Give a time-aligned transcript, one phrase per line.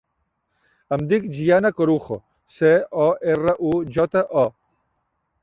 [0.95, 2.17] Em dic Gianna Corujo:
[2.57, 2.73] ce,
[3.05, 4.49] o, erra, u, jota, o.